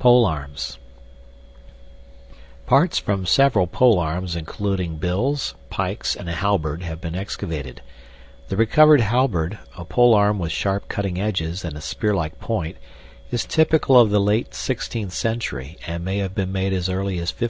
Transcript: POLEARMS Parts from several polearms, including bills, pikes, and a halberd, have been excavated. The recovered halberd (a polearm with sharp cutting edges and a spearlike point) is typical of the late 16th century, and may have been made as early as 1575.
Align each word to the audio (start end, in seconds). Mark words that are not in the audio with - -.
POLEARMS 0.00 0.78
Parts 2.66 2.98
from 2.98 3.24
several 3.24 3.68
polearms, 3.68 4.34
including 4.34 4.96
bills, 4.96 5.54
pikes, 5.70 6.16
and 6.16 6.28
a 6.28 6.32
halberd, 6.32 6.82
have 6.82 7.00
been 7.00 7.14
excavated. 7.14 7.82
The 8.48 8.56
recovered 8.56 9.00
halberd 9.00 9.60
(a 9.76 9.84
polearm 9.84 10.38
with 10.40 10.50
sharp 10.50 10.88
cutting 10.88 11.20
edges 11.20 11.64
and 11.64 11.76
a 11.76 11.80
spearlike 11.80 12.40
point) 12.40 12.78
is 13.30 13.44
typical 13.44 13.96
of 13.96 14.10
the 14.10 14.18
late 14.18 14.50
16th 14.50 15.12
century, 15.12 15.78
and 15.86 16.04
may 16.04 16.18
have 16.18 16.34
been 16.34 16.50
made 16.50 16.72
as 16.72 16.88
early 16.88 17.14
as 17.18 17.30
1575. 17.30 17.44